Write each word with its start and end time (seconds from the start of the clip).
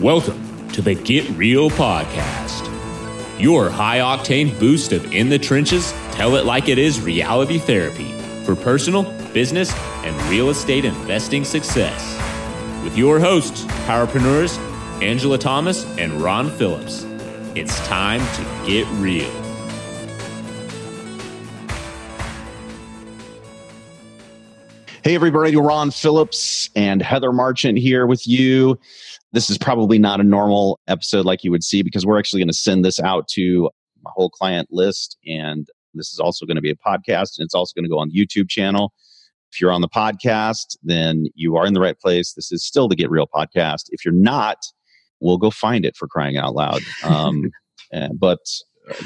Welcome 0.00 0.66
to 0.70 0.80
the 0.80 0.94
Get 0.94 1.28
Real 1.36 1.68
Podcast, 1.68 2.70
your 3.38 3.68
high 3.68 3.98
octane 3.98 4.58
boost 4.58 4.92
of 4.92 5.12
in 5.12 5.28
the 5.28 5.38
trenches, 5.38 5.92
tell 6.12 6.36
it 6.36 6.46
like 6.46 6.70
it 6.70 6.78
is 6.78 7.02
reality 7.02 7.58
therapy 7.58 8.10
for 8.44 8.56
personal, 8.56 9.02
business, 9.34 9.74
and 10.02 10.16
real 10.30 10.48
estate 10.48 10.86
investing 10.86 11.44
success. 11.44 12.18
With 12.82 12.96
your 12.96 13.20
hosts, 13.20 13.64
powerpreneurs 13.84 14.56
Angela 15.02 15.36
Thomas 15.36 15.84
and 15.98 16.14
Ron 16.14 16.50
Phillips. 16.52 17.04
It's 17.54 17.78
time 17.86 18.20
to 18.36 18.66
get 18.66 18.86
real. 18.92 19.30
Hey, 25.02 25.14
everybody, 25.14 25.56
Ron 25.56 25.90
Phillips 25.90 26.68
and 26.76 27.00
Heather 27.00 27.32
Marchant 27.32 27.78
here 27.78 28.06
with 28.06 28.28
you. 28.28 28.78
This 29.32 29.48
is 29.48 29.58
probably 29.58 29.98
not 29.98 30.20
a 30.20 30.24
normal 30.24 30.80
episode 30.88 31.24
like 31.24 31.44
you 31.44 31.50
would 31.50 31.62
see 31.62 31.82
because 31.82 32.04
we're 32.04 32.18
actually 32.18 32.40
going 32.40 32.48
to 32.48 32.54
send 32.54 32.84
this 32.84 32.98
out 32.98 33.28
to 33.28 33.70
my 34.02 34.10
whole 34.14 34.30
client 34.30 34.68
list. 34.70 35.16
And 35.26 35.68
this 35.94 36.12
is 36.12 36.18
also 36.18 36.46
going 36.46 36.56
to 36.56 36.62
be 36.62 36.70
a 36.70 36.76
podcast 36.76 37.38
and 37.38 37.44
it's 37.44 37.54
also 37.54 37.72
going 37.74 37.84
to 37.84 37.90
go 37.90 37.98
on 37.98 38.08
the 38.08 38.26
YouTube 38.26 38.48
channel. 38.48 38.92
If 39.52 39.60
you're 39.60 39.72
on 39.72 39.80
the 39.80 39.88
podcast, 39.88 40.76
then 40.82 41.26
you 41.34 41.56
are 41.56 41.66
in 41.66 41.74
the 41.74 41.80
right 41.80 41.98
place. 41.98 42.34
This 42.34 42.52
is 42.52 42.64
still 42.64 42.88
the 42.88 42.96
Get 42.96 43.10
Real 43.10 43.26
podcast. 43.26 43.84
If 43.90 44.04
you're 44.04 44.14
not, 44.14 44.58
we'll 45.20 45.38
go 45.38 45.50
find 45.50 45.84
it 45.84 45.96
for 45.96 46.06
crying 46.06 46.36
out 46.36 46.54
loud. 46.54 46.82
Um, 47.04 47.50
but 48.14 48.38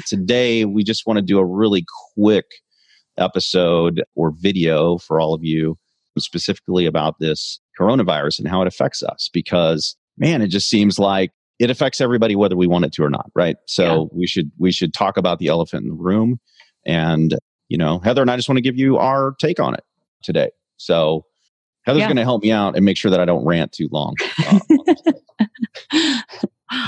today, 0.07 0.65
we 0.65 0.83
just 0.83 1.07
want 1.07 1.17
to 1.17 1.23
do 1.23 1.39
a 1.39 1.45
really 1.45 1.83
quick 2.15 2.45
episode 3.17 4.03
or 4.15 4.31
video 4.31 4.97
for 4.97 5.19
all 5.19 5.33
of 5.33 5.43
you 5.43 5.77
specifically 6.17 6.85
about 6.85 7.15
this 7.19 7.59
coronavirus 7.79 8.39
and 8.39 8.47
how 8.47 8.61
it 8.61 8.67
affects 8.67 9.03
us 9.03 9.29
because 9.33 9.95
man 10.17 10.41
it 10.41 10.47
just 10.47 10.69
seems 10.69 10.99
like 10.99 11.31
it 11.59 11.69
affects 11.69 12.01
everybody 12.01 12.35
whether 12.35 12.55
we 12.55 12.67
want 12.67 12.85
it 12.85 12.91
to 12.91 13.03
or 13.03 13.09
not 13.09 13.29
right 13.35 13.57
so 13.67 13.83
yeah. 13.83 14.17
we 14.17 14.27
should 14.27 14.51
we 14.57 14.71
should 14.71 14.93
talk 14.93 15.17
about 15.17 15.39
the 15.39 15.47
elephant 15.47 15.83
in 15.83 15.89
the 15.89 15.95
room 15.95 16.39
and 16.85 17.35
you 17.69 17.77
know 17.77 17.99
heather 17.99 18.21
and 18.21 18.31
i 18.31 18.35
just 18.35 18.49
want 18.49 18.57
to 18.57 18.61
give 18.61 18.77
you 18.77 18.97
our 18.97 19.35
take 19.39 19.59
on 19.59 19.73
it 19.73 19.83
today 20.23 20.49
so 20.77 21.25
heather's 21.83 22.01
yeah. 22.01 22.07
going 22.07 22.17
to 22.17 22.23
help 22.23 22.43
me 22.43 22.51
out 22.51 22.75
and 22.75 22.85
make 22.85 22.97
sure 22.97 23.11
that 23.11 23.19
i 23.19 23.25
don't 23.25 23.45
rant 23.45 23.71
too 23.71 23.87
long 23.91 24.13
uh, 24.47 24.59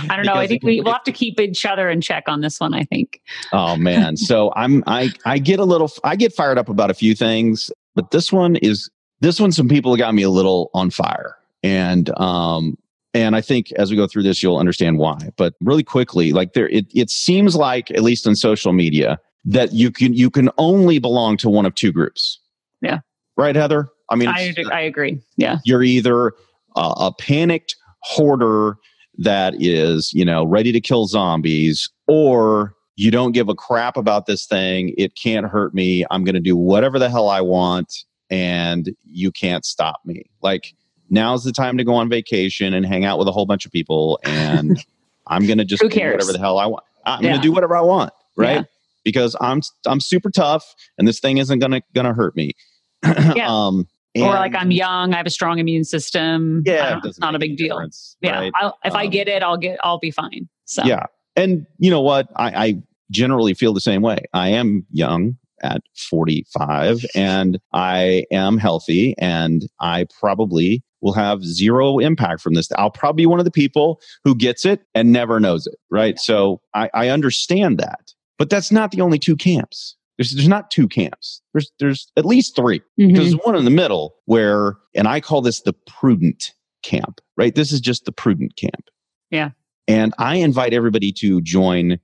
I 0.09 0.15
don't 0.15 0.25
know. 0.25 0.33
I 0.33 0.47
think 0.47 0.63
we, 0.63 0.81
will 0.81 0.91
have 0.91 1.03
to 1.03 1.11
keep 1.11 1.39
each 1.39 1.63
other 1.63 1.87
in 1.87 2.01
check 2.01 2.23
on 2.27 2.41
this 2.41 2.59
one. 2.59 2.73
I 2.73 2.83
think. 2.83 3.21
Oh 3.53 3.77
man, 3.77 4.17
so 4.17 4.51
I'm 4.55 4.83
I 4.87 5.11
I 5.23 5.37
get 5.37 5.59
a 5.59 5.65
little 5.65 5.89
I 6.03 6.15
get 6.15 6.33
fired 6.33 6.57
up 6.57 6.67
about 6.67 6.89
a 6.89 6.95
few 6.95 7.13
things, 7.13 7.71
but 7.93 8.09
this 8.09 8.33
one 8.33 8.55
is 8.55 8.89
this 9.19 9.39
one, 9.39 9.51
some 9.51 9.67
people 9.67 9.95
got 9.97 10.13
me 10.13 10.23
a 10.23 10.29
little 10.29 10.69
on 10.73 10.89
fire. 10.89 11.37
And, 11.63 12.09
um, 12.19 12.77
and 13.17 13.35
I 13.35 13.41
think 13.41 13.71
as 13.73 13.89
we 13.89 13.97
go 13.97 14.05
through 14.05 14.23
this, 14.23 14.43
you'll 14.43 14.59
understand 14.59 14.99
why. 14.99 15.17
But 15.37 15.55
really 15.59 15.83
quickly, 15.83 16.33
like 16.33 16.53
there, 16.53 16.69
it, 16.69 16.85
it 16.93 17.09
seems 17.09 17.55
like, 17.55 17.89
at 17.89 18.03
least 18.03 18.27
on 18.27 18.35
social 18.35 18.73
media, 18.73 19.19
that 19.43 19.73
you 19.73 19.89
can, 19.89 20.13
you 20.13 20.29
can 20.29 20.51
only 20.59 20.99
belong 20.99 21.37
to 21.37 21.49
one 21.49 21.65
of 21.65 21.73
two 21.73 21.91
groups. 21.91 22.39
Yeah. 22.81 22.99
Right, 23.35 23.55
Heather? 23.55 23.89
I 24.11 24.15
mean, 24.15 24.27
I, 24.29 24.53
I 24.71 24.81
agree. 24.81 25.19
Yeah. 25.35 25.57
You're 25.65 25.81
either 25.81 26.33
a, 26.75 26.93
a 26.97 27.11
panicked 27.19 27.75
hoarder 28.03 28.77
that 29.17 29.55
is, 29.57 30.11
you 30.13 30.23
know, 30.23 30.45
ready 30.45 30.71
to 30.71 30.79
kill 30.79 31.07
zombies, 31.07 31.89
or 32.07 32.75
you 32.97 33.09
don't 33.09 33.31
give 33.31 33.49
a 33.49 33.55
crap 33.55 33.97
about 33.97 34.27
this 34.27 34.45
thing. 34.45 34.93
It 34.95 35.15
can't 35.15 35.47
hurt 35.47 35.73
me. 35.73 36.05
I'm 36.11 36.23
going 36.23 36.35
to 36.35 36.39
do 36.39 36.55
whatever 36.55 36.99
the 36.99 37.09
hell 37.09 37.29
I 37.29 37.41
want 37.41 37.93
and 38.29 38.95
you 39.05 39.31
can't 39.31 39.65
stop 39.65 40.01
me. 40.05 40.23
Like 40.41 40.73
now's 41.09 41.43
the 41.43 41.51
time 41.51 41.77
to 41.77 41.83
go 41.83 41.95
on 41.95 42.09
vacation 42.09 42.73
and 42.73 42.85
hang 42.85 43.05
out 43.05 43.19
with 43.19 43.27
a 43.27 43.31
whole 43.31 43.45
bunch 43.45 43.65
of 43.65 43.71
people 43.71 44.19
and 44.23 44.83
I'm 45.27 45.45
going 45.45 45.57
to 45.57 45.65
just 45.65 45.81
do 45.81 45.87
whatever 45.87 46.31
the 46.31 46.39
hell 46.39 46.57
I 46.57 46.65
want. 46.65 46.83
I'm 47.05 47.21
yeah. 47.21 47.29
going 47.29 47.41
to 47.41 47.47
do 47.47 47.51
whatever 47.51 47.75
I 47.75 47.81
want, 47.81 48.13
right? 48.35 48.57
Yeah. 48.57 48.63
Because 49.03 49.35
I'm 49.39 49.61
I'm 49.85 50.01
super 50.01 50.29
tough 50.29 50.75
and 50.97 51.07
this 51.07 51.19
thing 51.19 51.37
isn't 51.37 51.59
going 51.59 51.71
to 51.71 51.81
going 51.93 52.05
to 52.05 52.13
hurt 52.13 52.35
me. 52.35 52.53
yeah. 53.35 53.47
um 53.47 53.87
or 54.15 54.33
like 54.33 54.55
I'm 54.55 54.71
young, 54.71 55.13
I 55.13 55.17
have 55.17 55.27
a 55.27 55.31
strong 55.31 55.59
immune 55.59 55.83
system. 55.83 56.63
Yeah, 56.65 56.99
it's 57.03 57.19
not 57.19 57.35
a 57.35 57.39
big 57.39 57.55
deal. 57.55 57.79
Yeah, 58.21 58.39
right? 58.39 58.53
if 58.83 58.93
um, 58.93 58.97
I 58.97 59.05
get 59.05 59.27
it, 59.27 59.43
I'll 59.43 59.57
get, 59.57 59.79
I'll 59.83 59.99
be 59.99 60.09
fine. 60.09 60.49
So 60.65 60.83
yeah, 60.85 61.05
and 61.35 61.67
you 61.77 61.91
know 61.91 62.01
what? 62.01 62.27
I, 62.35 62.65
I 62.65 62.83
generally 63.11 63.53
feel 63.53 63.73
the 63.73 63.81
same 63.81 64.01
way. 64.01 64.17
I 64.33 64.49
am 64.49 64.85
young 64.91 65.37
at 65.61 65.81
45 65.95 67.05
and 67.15 67.59
I 67.73 68.25
am 68.31 68.57
healthy 68.57 69.15
and 69.17 69.67
I 69.79 70.05
probably 70.19 70.83
will 71.01 71.13
have 71.13 71.43
zero 71.43 71.99
impact 71.99 72.41
from 72.41 72.53
this. 72.53 72.69
I'll 72.77 72.91
probably 72.91 73.23
be 73.23 73.25
one 73.25 73.39
of 73.39 73.45
the 73.45 73.51
people 73.51 74.01
who 74.23 74.35
gets 74.35 74.65
it 74.65 74.81
and 74.95 75.11
never 75.11 75.39
knows 75.39 75.67
it, 75.67 75.75
right? 75.89 76.19
So 76.19 76.61
I, 76.73 76.89
I 76.93 77.09
understand 77.09 77.77
that. 77.79 78.13
But 78.37 78.49
that's 78.49 78.71
not 78.71 78.91
the 78.91 79.01
only 79.01 79.19
two 79.19 79.35
camps. 79.35 79.95
There's, 80.17 80.31
there's 80.31 80.47
not 80.47 80.71
two 80.71 80.87
camps. 80.87 81.41
There's, 81.53 81.71
there's 81.79 82.11
at 82.17 82.25
least 82.25 82.55
3 82.55 82.79
mm-hmm. 82.79 83.15
There's 83.15 83.33
one 83.33 83.55
in 83.55 83.65
the 83.65 83.71
middle 83.71 84.15
where, 84.25 84.75
and 84.95 85.07
I 85.07 85.19
call 85.19 85.41
this 85.41 85.61
the 85.61 85.73
prudent 85.73 86.53
camp, 86.83 87.21
right? 87.35 87.53
This 87.53 87.71
is 87.71 87.79
just 87.79 88.05
the 88.05 88.11
prudent 88.11 88.55
camp. 88.55 88.89
Yeah. 89.29 89.51
And 89.87 90.13
I 90.17 90.37
invite 90.37 90.73
everybody 90.73 91.11
to 91.13 91.41
join 91.41 91.99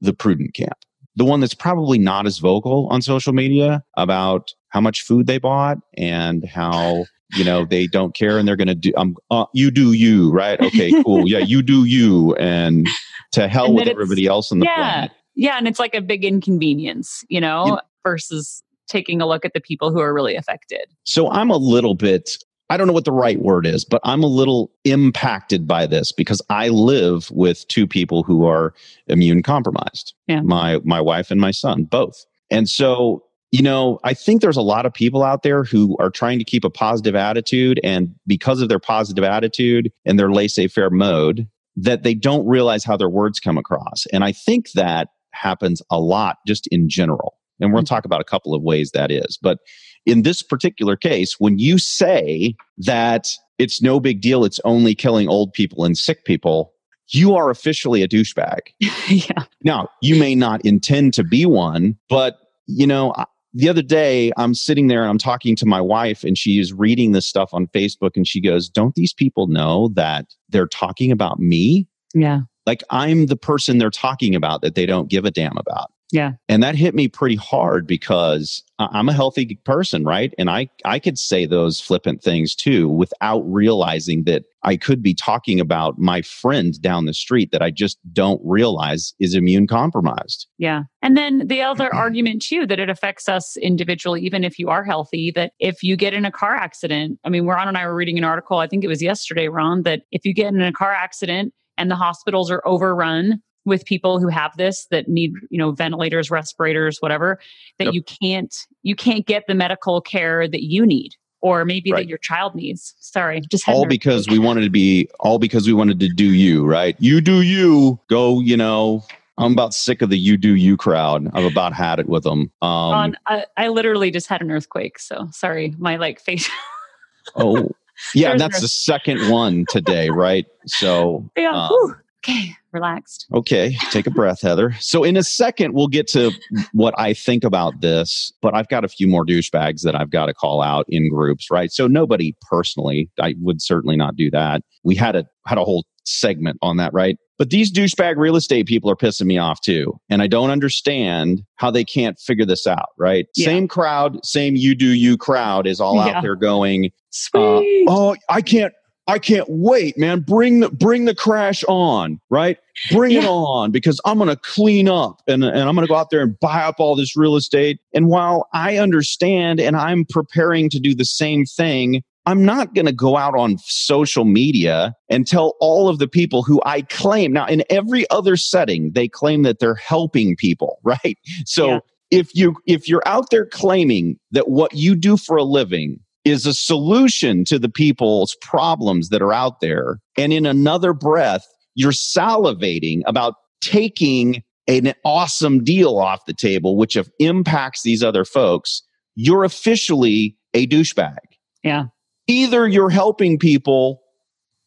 the 0.00 0.12
prudent 0.12 0.54
camp 0.54 0.78
the 1.16 1.24
one 1.24 1.40
that's 1.40 1.54
probably 1.54 1.98
not 1.98 2.26
as 2.26 2.38
vocal 2.38 2.86
on 2.88 3.02
social 3.02 3.32
media 3.32 3.82
about 3.96 4.54
how 4.68 4.80
much 4.80 5.02
food 5.02 5.26
they 5.26 5.38
bought 5.38 5.78
and 5.96 6.44
how 6.44 7.04
you 7.34 7.44
know 7.44 7.64
they 7.64 7.86
don't 7.86 8.14
care 8.14 8.38
and 8.38 8.46
they're 8.46 8.56
going 8.56 8.68
to 8.68 8.74
do 8.74 8.92
um, 8.96 9.16
uh, 9.30 9.46
you 9.54 9.70
do 9.70 9.92
you 9.92 10.30
right 10.32 10.60
okay 10.60 10.90
cool 11.02 11.28
yeah 11.28 11.38
you 11.38 11.62
do 11.62 11.84
you 11.84 12.34
and 12.36 12.88
to 13.32 13.48
hell 13.48 13.66
and 13.66 13.74
with 13.74 13.88
everybody 13.88 14.26
else 14.26 14.50
on 14.50 14.58
the 14.58 14.66
yeah, 14.66 14.74
planet 14.74 15.10
yeah 15.34 15.56
and 15.56 15.68
it's 15.68 15.78
like 15.78 15.94
a 15.94 16.00
big 16.00 16.24
inconvenience 16.24 17.24
you 17.28 17.40
know 17.40 17.80
versus 18.04 18.62
taking 18.88 19.20
a 19.20 19.26
look 19.26 19.44
at 19.44 19.52
the 19.54 19.60
people 19.60 19.92
who 19.92 20.00
are 20.00 20.12
really 20.12 20.36
affected 20.36 20.86
so 21.04 21.30
i'm 21.30 21.50
a 21.50 21.56
little 21.56 21.94
bit 21.94 22.38
I 22.70 22.76
don't 22.76 22.86
know 22.86 22.92
what 22.92 23.04
the 23.04 23.12
right 23.12 23.40
word 23.40 23.66
is, 23.66 23.84
but 23.84 24.00
I'm 24.04 24.22
a 24.22 24.28
little 24.28 24.70
impacted 24.84 25.66
by 25.66 25.86
this 25.86 26.12
because 26.12 26.40
I 26.50 26.68
live 26.68 27.28
with 27.32 27.66
two 27.66 27.84
people 27.84 28.22
who 28.22 28.46
are 28.46 28.72
immune 29.08 29.42
compromised. 29.42 30.14
Yeah. 30.28 30.42
My 30.42 30.78
my 30.84 31.00
wife 31.00 31.32
and 31.32 31.40
my 31.40 31.50
son, 31.50 31.82
both. 31.82 32.24
And 32.48 32.68
so, 32.68 33.24
you 33.50 33.62
know, 33.62 33.98
I 34.04 34.14
think 34.14 34.40
there's 34.40 34.56
a 34.56 34.62
lot 34.62 34.86
of 34.86 34.94
people 34.94 35.22
out 35.22 35.42
there 35.42 35.64
who 35.64 35.96
are 35.98 36.10
trying 36.10 36.38
to 36.38 36.44
keep 36.44 36.64
a 36.64 36.70
positive 36.70 37.16
attitude 37.16 37.80
and 37.82 38.14
because 38.26 38.60
of 38.62 38.68
their 38.68 38.78
positive 38.78 39.24
attitude 39.24 39.90
and 40.04 40.18
their 40.18 40.30
laissez-faire 40.30 40.90
mode 40.90 41.48
that 41.76 42.02
they 42.02 42.14
don't 42.14 42.46
realize 42.46 42.84
how 42.84 42.96
their 42.96 43.08
words 43.08 43.40
come 43.40 43.58
across. 43.58 44.06
And 44.12 44.22
I 44.22 44.32
think 44.32 44.72
that 44.72 45.08
happens 45.32 45.82
a 45.90 45.98
lot 45.98 46.38
just 46.46 46.66
in 46.68 46.88
general. 46.88 47.34
And 47.60 47.72
we'll 47.72 47.82
mm-hmm. 47.82 47.94
talk 47.94 48.04
about 48.04 48.20
a 48.20 48.24
couple 48.24 48.54
of 48.54 48.62
ways 48.62 48.92
that 48.92 49.10
is. 49.10 49.38
But 49.40 49.58
in 50.06 50.22
this 50.22 50.42
particular 50.42 50.96
case, 50.96 51.38
when 51.38 51.58
you 51.58 51.78
say 51.78 52.54
that 52.78 53.28
it's 53.58 53.82
no 53.82 54.00
big 54.00 54.20
deal, 54.20 54.44
it's 54.44 54.60
only 54.64 54.94
killing 54.94 55.28
old 55.28 55.52
people 55.52 55.84
and 55.84 55.98
sick 55.98 56.24
people, 56.24 56.72
you 57.08 57.34
are 57.34 57.50
officially 57.50 58.02
a 58.02 58.08
douchebag. 58.08 58.60
yeah. 59.08 59.44
Now, 59.62 59.88
you 60.00 60.16
may 60.16 60.34
not 60.34 60.64
intend 60.64 61.14
to 61.14 61.24
be 61.24 61.44
one, 61.44 61.96
but 62.08 62.38
you 62.66 62.86
know, 62.86 63.12
the 63.52 63.68
other 63.68 63.82
day 63.82 64.32
I'm 64.36 64.54
sitting 64.54 64.86
there 64.86 65.02
and 65.02 65.10
I'm 65.10 65.18
talking 65.18 65.56
to 65.56 65.66
my 65.66 65.80
wife 65.80 66.24
and 66.24 66.36
she 66.38 66.58
is 66.58 66.72
reading 66.72 67.12
this 67.12 67.26
stuff 67.26 67.50
on 67.52 67.66
Facebook 67.68 68.12
and 68.16 68.26
she 68.26 68.40
goes, 68.40 68.68
"Don't 68.68 68.94
these 68.94 69.12
people 69.12 69.46
know 69.46 69.88
that 69.94 70.26
they're 70.48 70.68
talking 70.68 71.10
about 71.10 71.38
me?" 71.38 71.86
Yeah. 72.14 72.42
Like 72.66 72.82
I'm 72.90 73.26
the 73.26 73.36
person 73.36 73.78
they're 73.78 73.90
talking 73.90 74.34
about 74.34 74.62
that 74.62 74.74
they 74.74 74.86
don't 74.86 75.08
give 75.08 75.24
a 75.24 75.30
damn 75.30 75.56
about. 75.56 75.90
Yeah. 76.12 76.32
And 76.48 76.62
that 76.62 76.74
hit 76.74 76.94
me 76.94 77.08
pretty 77.08 77.36
hard 77.36 77.86
because 77.86 78.62
I'm 78.78 79.08
a 79.08 79.12
healthy 79.12 79.58
person, 79.64 80.04
right? 80.04 80.34
And 80.38 80.50
I, 80.50 80.68
I 80.84 80.98
could 80.98 81.18
say 81.18 81.46
those 81.46 81.80
flippant 81.80 82.22
things 82.22 82.54
too 82.54 82.88
without 82.88 83.40
realizing 83.40 84.24
that 84.24 84.44
I 84.62 84.76
could 84.76 85.02
be 85.02 85.14
talking 85.14 85.60
about 85.60 85.98
my 85.98 86.22
friend 86.22 86.80
down 86.80 87.06
the 87.06 87.14
street 87.14 87.50
that 87.52 87.62
I 87.62 87.70
just 87.70 87.98
don't 88.12 88.40
realize 88.44 89.14
is 89.20 89.34
immune 89.34 89.66
compromised. 89.66 90.46
Yeah. 90.58 90.82
And 91.02 91.16
then 91.16 91.46
the 91.46 91.62
other 91.62 91.94
argument 91.94 92.42
too 92.42 92.66
that 92.66 92.80
it 92.80 92.90
affects 92.90 93.28
us 93.28 93.56
individually, 93.58 94.20
even 94.22 94.44
if 94.44 94.58
you 94.58 94.68
are 94.68 94.84
healthy, 94.84 95.30
that 95.34 95.52
if 95.60 95.82
you 95.82 95.96
get 95.96 96.14
in 96.14 96.24
a 96.24 96.32
car 96.32 96.54
accident, 96.54 97.18
I 97.24 97.28
mean, 97.28 97.46
Ron 97.46 97.68
and 97.68 97.78
I 97.78 97.86
were 97.86 97.94
reading 97.94 98.18
an 98.18 98.24
article, 98.24 98.58
I 98.58 98.66
think 98.66 98.84
it 98.84 98.88
was 98.88 99.02
yesterday, 99.02 99.48
Ron, 99.48 99.82
that 99.82 100.02
if 100.10 100.24
you 100.24 100.34
get 100.34 100.52
in 100.52 100.60
a 100.60 100.72
car 100.72 100.92
accident 100.92 101.54
and 101.78 101.90
the 101.90 101.96
hospitals 101.96 102.50
are 102.50 102.62
overrun 102.66 103.40
with 103.64 103.84
people 103.84 104.18
who 104.18 104.28
have 104.28 104.56
this 104.56 104.86
that 104.90 105.08
need 105.08 105.32
you 105.50 105.58
know 105.58 105.72
ventilators 105.72 106.30
respirators 106.30 106.98
whatever 107.00 107.38
that 107.78 107.86
yep. 107.86 107.94
you 107.94 108.02
can't 108.02 108.66
you 108.82 108.94
can't 108.94 109.26
get 109.26 109.46
the 109.46 109.54
medical 109.54 110.00
care 110.00 110.48
that 110.48 110.62
you 110.62 110.86
need 110.86 111.14
or 111.42 111.64
maybe 111.64 111.92
right. 111.92 112.00
that 112.00 112.08
your 112.08 112.18
child 112.18 112.54
needs 112.54 112.94
sorry 113.00 113.40
just 113.50 113.68
all 113.68 113.86
because 113.86 114.28
we 114.28 114.38
wanted 114.46 114.62
to 114.62 114.70
be 114.70 115.08
all 115.20 115.38
because 115.38 115.66
we 115.66 115.72
wanted 115.72 116.00
to 116.00 116.08
do 116.08 116.32
you 116.32 116.64
right 116.64 116.96
you 116.98 117.20
do 117.20 117.42
you 117.42 117.98
go 118.08 118.40
you 118.40 118.56
know 118.56 119.02
I'm 119.40 119.52
about 119.52 119.72
sick 119.72 120.02
of 120.02 120.10
the 120.10 120.18
you 120.18 120.36
do 120.36 120.54
you 120.54 120.76
crowd. 120.76 121.30
I've 121.32 121.50
about 121.50 121.72
had 121.72 121.98
it 121.98 122.08
with 122.08 122.24
them. 122.24 122.52
Um, 122.60 122.68
On, 122.68 123.16
I, 123.26 123.46
I 123.56 123.68
literally 123.68 124.10
just 124.10 124.26
had 124.26 124.42
an 124.42 124.50
earthquake, 124.50 124.98
so 124.98 125.28
sorry, 125.32 125.74
my 125.78 125.96
like 125.96 126.20
face. 126.20 126.48
oh, 127.36 127.70
yeah, 128.14 128.32
and 128.32 128.40
that's 128.40 128.60
the 128.60 128.68
second 128.68 129.30
one 129.30 129.64
today, 129.70 130.10
right? 130.10 130.46
So 130.66 131.28
yeah. 131.36 131.52
Um, 131.52 131.96
okay, 132.18 132.54
relaxed. 132.72 133.26
Okay, 133.34 133.76
take 133.90 134.06
a 134.06 134.10
breath, 134.10 134.42
Heather. 134.42 134.72
So 134.80 135.04
in 135.04 135.16
a 135.16 135.22
second, 135.22 135.74
we'll 135.74 135.88
get 135.88 136.06
to 136.08 136.32
what 136.72 136.94
I 136.98 137.14
think 137.14 137.44
about 137.44 137.80
this, 137.80 138.32
but 138.42 138.54
I've 138.54 138.68
got 138.68 138.84
a 138.84 138.88
few 138.88 139.06
more 139.06 139.24
douchebags 139.24 139.82
that 139.82 139.94
I've 139.94 140.10
got 140.10 140.26
to 140.26 140.34
call 140.34 140.62
out 140.62 140.86
in 140.88 141.08
groups, 141.08 141.50
right? 141.50 141.70
So 141.70 141.86
nobody 141.86 142.34
personally, 142.48 143.10
I 143.20 143.34
would 143.38 143.60
certainly 143.62 143.96
not 143.96 144.16
do 144.16 144.30
that. 144.30 144.62
We 144.84 144.94
had 144.94 145.16
a 145.16 145.24
had 145.46 145.58
a 145.58 145.64
whole 145.64 145.84
segment 146.04 146.58
on 146.62 146.76
that, 146.78 146.92
right? 146.92 147.16
But 147.38 147.50
these 147.50 147.72
douchebag 147.72 148.16
real 148.16 148.36
estate 148.36 148.66
people 148.66 148.90
are 148.90 148.96
pissing 148.96 149.26
me 149.26 149.38
off 149.38 149.60
too. 149.62 149.98
And 150.10 150.20
I 150.20 150.26
don't 150.26 150.50
understand 150.50 151.42
how 151.56 151.70
they 151.70 151.84
can't 151.84 152.18
figure 152.18 152.44
this 152.44 152.66
out, 152.66 152.90
right? 152.98 153.26
Yeah. 153.34 153.46
Same 153.46 153.66
crowd, 153.66 154.24
same 154.24 154.56
you 154.56 154.74
do 154.74 154.88
you 154.88 155.16
crowd 155.16 155.66
is 155.66 155.80
all 155.80 155.94
yeah. 155.94 156.08
out 156.08 156.22
there 156.22 156.36
going, 156.36 156.90
uh, 157.34 157.60
oh, 157.88 158.14
I 158.28 158.42
can't, 158.42 158.74
I 159.10 159.18
can't 159.18 159.46
wait, 159.48 159.98
man. 159.98 160.20
Bring 160.20 160.60
the 160.60 160.70
bring 160.70 161.04
the 161.04 161.16
crash 161.16 161.64
on, 161.64 162.20
right? 162.30 162.58
Bring 162.92 163.10
yeah. 163.10 163.22
it 163.22 163.26
on 163.26 163.72
because 163.72 164.00
I'm 164.04 164.18
going 164.18 164.30
to 164.30 164.36
clean 164.36 164.88
up 164.88 165.20
and, 165.26 165.42
and 165.42 165.68
I'm 165.68 165.74
going 165.74 165.86
to 165.86 165.90
go 165.90 165.96
out 165.96 166.10
there 166.10 166.22
and 166.22 166.38
buy 166.38 166.62
up 166.62 166.76
all 166.78 166.94
this 166.94 167.16
real 167.16 167.34
estate. 167.34 167.80
And 167.92 168.06
while 168.06 168.48
I 168.54 168.76
understand 168.78 169.58
and 169.58 169.76
I'm 169.76 170.04
preparing 170.08 170.70
to 170.70 170.78
do 170.78 170.94
the 170.94 171.04
same 171.04 171.44
thing, 171.44 172.02
I'm 172.26 172.44
not 172.44 172.72
going 172.72 172.86
to 172.86 172.92
go 172.92 173.16
out 173.16 173.34
on 173.34 173.58
social 173.58 174.24
media 174.24 174.94
and 175.08 175.26
tell 175.26 175.56
all 175.60 175.88
of 175.88 175.98
the 175.98 176.06
people 176.06 176.44
who 176.44 176.62
I 176.64 176.82
claim. 176.82 177.32
Now, 177.32 177.46
in 177.46 177.64
every 177.68 178.08
other 178.10 178.36
setting, 178.36 178.92
they 178.92 179.08
claim 179.08 179.42
that 179.42 179.58
they're 179.58 179.74
helping 179.74 180.36
people, 180.36 180.78
right? 180.84 181.18
So 181.46 181.66
yeah. 181.66 181.78
if 182.12 182.34
you 182.36 182.54
if 182.64 182.88
you're 182.88 183.02
out 183.06 183.30
there 183.30 183.46
claiming 183.46 184.20
that 184.30 184.48
what 184.48 184.72
you 184.74 184.94
do 184.94 185.16
for 185.16 185.36
a 185.36 185.44
living 185.44 185.98
is 186.24 186.46
a 186.46 186.54
solution 186.54 187.44
to 187.44 187.58
the 187.58 187.68
people's 187.68 188.36
problems 188.42 189.08
that 189.08 189.22
are 189.22 189.32
out 189.32 189.60
there, 189.60 189.98
and 190.16 190.32
in 190.32 190.46
another 190.46 190.92
breath, 190.92 191.46
you're 191.74 191.92
salivating 191.92 193.02
about 193.06 193.34
taking 193.60 194.42
an 194.68 194.92
awesome 195.04 195.64
deal 195.64 195.98
off 195.98 196.20
the 196.26 196.34
table, 196.34 196.76
which 196.76 196.96
impacts 197.18 197.82
these 197.82 198.02
other 198.02 198.24
folks, 198.24 198.82
you're 199.16 199.44
officially 199.44 200.36
a 200.54 200.66
douchebag. 200.66 201.16
Yeah 201.64 201.86
either 202.30 202.68
you're 202.68 202.90
helping 202.90 203.38
people 203.38 204.02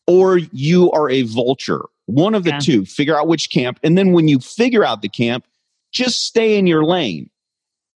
or 0.06 0.38
you 0.52 0.92
are 0.92 1.10
a 1.10 1.22
vulture. 1.24 1.84
One 2.06 2.36
of 2.36 2.44
the 2.44 2.52
yeah. 2.52 2.60
two. 2.60 2.86
Figure 2.86 3.18
out 3.18 3.28
which 3.30 3.50
camp. 3.50 3.80
And 3.84 3.98
then 3.98 4.12
when 4.12 4.28
you 4.28 4.40
figure 4.40 4.84
out 4.84 5.02
the 5.02 5.10
camp, 5.10 5.46
just 5.94 6.26
stay 6.26 6.58
in 6.58 6.68
your 6.68 6.84
lane, 6.84 7.30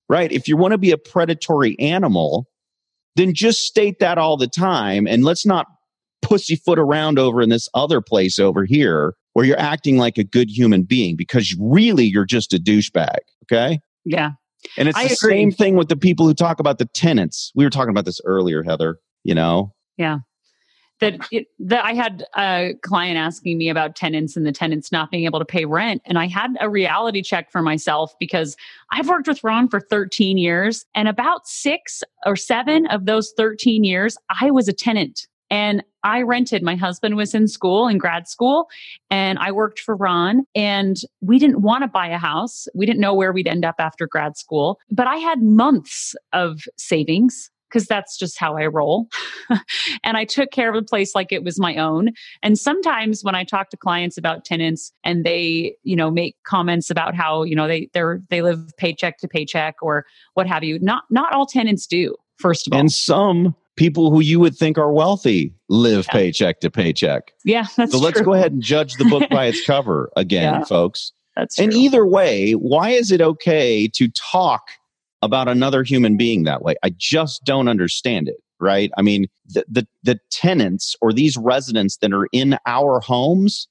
right? 0.07 0.31
If 0.31 0.47
you 0.47 0.55
want 0.55 0.71
to 0.71 0.77
be 0.77 0.91
a 0.91 0.97
predatory 0.97 1.77
animal, 1.79 2.47
then 3.17 3.33
just 3.33 3.61
state 3.61 3.99
that 3.99 4.17
all 4.17 4.37
the 4.37 4.47
time. 4.47 5.07
And 5.07 5.23
let's 5.23 5.45
not 5.45 5.67
pussyfoot 6.21 6.79
around 6.79 7.19
over 7.19 7.41
in 7.41 7.49
this 7.49 7.69
other 7.73 8.01
place 8.01 8.39
over 8.39 8.65
here 8.65 9.13
where 9.33 9.45
you're 9.45 9.59
acting 9.59 9.97
like 9.97 10.17
a 10.17 10.23
good 10.23 10.49
human 10.49 10.83
being 10.83 11.15
because 11.15 11.55
really 11.59 12.05
you're 12.05 12.25
just 12.25 12.53
a 12.53 12.57
douchebag. 12.57 13.17
Okay. 13.43 13.79
Yeah. 14.03 14.31
And 14.77 14.87
it's 14.87 14.97
I 14.97 15.07
the 15.07 15.13
agree. 15.13 15.33
same 15.33 15.51
thing 15.51 15.75
with 15.75 15.89
the 15.89 15.95
people 15.95 16.25
who 16.25 16.33
talk 16.33 16.59
about 16.59 16.79
the 16.79 16.87
tenants. 16.93 17.51
We 17.53 17.63
were 17.63 17.69
talking 17.69 17.91
about 17.91 18.05
this 18.05 18.19
earlier, 18.25 18.63
Heather 18.63 18.97
you 19.27 19.35
know? 19.35 19.73
Yeah. 19.97 20.19
That, 20.99 21.19
it, 21.31 21.47
that 21.59 21.85
I 21.85 21.93
had 21.93 22.25
a 22.35 22.73
client 22.81 23.17
asking 23.17 23.57
me 23.57 23.69
about 23.69 23.95
tenants 23.95 24.35
and 24.35 24.45
the 24.45 24.51
tenants 24.51 24.91
not 24.91 25.11
being 25.11 25.25
able 25.25 25.39
to 25.39 25.45
pay 25.45 25.65
rent. 25.65 26.01
And 26.05 26.17
I 26.17 26.27
had 26.27 26.55
a 26.59 26.69
reality 26.69 27.21
check 27.21 27.51
for 27.51 27.61
myself 27.61 28.13
because 28.19 28.55
I've 28.91 29.07
worked 29.07 29.27
with 29.27 29.43
Ron 29.43 29.67
for 29.67 29.79
13 29.79 30.37
years. 30.37 30.85
And 30.95 31.07
about 31.07 31.47
six 31.47 32.03
or 32.25 32.35
seven 32.35 32.87
of 32.87 33.05
those 33.05 33.31
13 33.37 33.83
years, 33.83 34.17
I 34.41 34.49
was 34.49 34.67
a 34.67 34.73
tenant. 34.73 35.27
And 35.49 35.83
I 36.03 36.21
rented. 36.21 36.63
My 36.63 36.75
husband 36.75 37.15
was 37.15 37.33
in 37.33 37.47
school, 37.47 37.87
in 37.87 37.97
grad 37.97 38.27
school, 38.27 38.67
and 39.09 39.37
I 39.39 39.51
worked 39.51 39.79
for 39.79 39.95
Ron. 39.95 40.45
And 40.55 40.97
we 41.21 41.39
didn't 41.39 41.61
want 41.61 41.83
to 41.83 41.87
buy 41.87 42.07
a 42.07 42.17
house. 42.17 42.67
We 42.73 42.85
didn't 42.85 43.01
know 43.01 43.13
where 43.13 43.31
we'd 43.31 43.47
end 43.47 43.65
up 43.65 43.75
after 43.79 44.07
grad 44.07 44.37
school. 44.37 44.79
But 44.89 45.07
I 45.07 45.17
had 45.17 45.41
months 45.41 46.15
of 46.33 46.61
savings 46.77 47.49
because 47.69 47.85
that's 47.85 48.17
just 48.17 48.39
how 48.39 48.57
I 48.57 48.65
roll. 48.67 49.07
and 50.03 50.17
I 50.17 50.25
took 50.25 50.51
care 50.51 50.69
of 50.69 50.75
the 50.75 50.87
place 50.87 51.15
like 51.15 51.31
it 51.31 51.43
was 51.43 51.59
my 51.59 51.75
own. 51.75 52.11
And 52.43 52.57
sometimes 52.57 53.23
when 53.23 53.35
I 53.35 53.43
talk 53.43 53.69
to 53.69 53.77
clients 53.77 54.17
about 54.17 54.45
tenants 54.45 54.91
and 55.03 55.25
they, 55.25 55.75
you 55.83 55.95
know, 55.95 56.09
make 56.09 56.35
comments 56.45 56.89
about 56.89 57.15
how, 57.15 57.43
you 57.43 57.55
know, 57.55 57.67
they 57.67 57.89
they're 57.93 58.21
they 58.29 58.41
live 58.41 58.71
paycheck 58.77 59.17
to 59.19 59.27
paycheck 59.27 59.75
or 59.81 60.05
what 60.33 60.47
have 60.47 60.63
you, 60.63 60.79
not 60.79 61.03
not 61.09 61.33
all 61.33 61.45
tenants 61.45 61.87
do, 61.87 62.15
first 62.37 62.67
of 62.67 62.73
all. 62.73 62.79
And 62.79 62.91
some 62.91 63.55
people 63.75 64.11
who 64.11 64.19
you 64.19 64.39
would 64.39 64.55
think 64.55 64.77
are 64.77 64.91
wealthy 64.91 65.53
live 65.69 66.05
yeah. 66.07 66.13
paycheck 66.13 66.59
to 66.61 66.71
paycheck. 66.71 67.31
Yeah, 67.45 67.65
that's 67.77 67.91
So 67.91 67.99
let's 67.99 68.17
true. 68.17 68.25
go 68.25 68.33
ahead 68.33 68.51
and 68.51 68.61
judge 68.61 68.95
the 68.95 69.05
book 69.05 69.29
by 69.29 69.45
its 69.45 69.61
cover 69.65 70.09
again, 70.15 70.53
yeah, 70.55 70.63
folks. 70.65 71.13
That's 71.35 71.59
and 71.59 71.71
either 71.71 72.05
way, 72.05 72.53
why 72.53 72.89
is 72.89 73.11
it 73.11 73.21
okay 73.21 73.87
to 73.89 74.07
talk 74.09 74.69
about 75.27 75.47
another 75.47 75.83
human 75.83 76.17
being 76.17 76.43
that 76.45 76.63
way. 76.63 76.75
I 76.81 76.89
just 76.97 77.43
don't 77.43 77.67
understand 77.67 78.27
it, 78.27 78.37
right? 78.59 78.89
I 78.97 79.03
mean, 79.03 79.27
the, 79.45 79.63
the, 79.69 79.87
the 80.01 80.19
tenants 80.31 80.95
or 81.01 81.13
these 81.13 81.37
residents 81.37 81.97
that 81.97 82.11
are 82.13 82.27
in 82.31 82.57
our 82.65 82.99
homes, 83.01 83.67